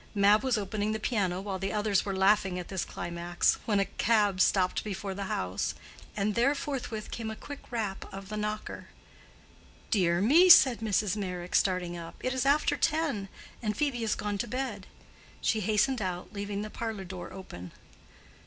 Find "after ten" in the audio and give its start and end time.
12.47-13.29